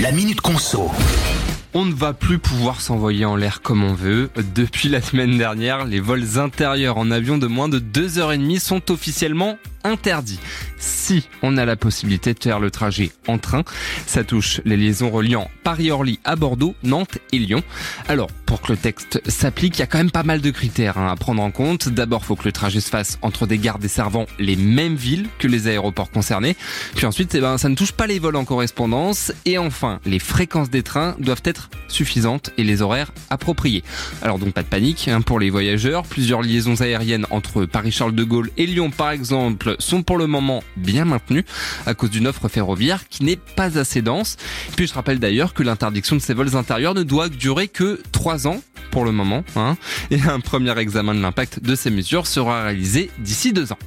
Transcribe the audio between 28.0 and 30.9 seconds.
les vols en correspondance. Et enfin, les fréquences des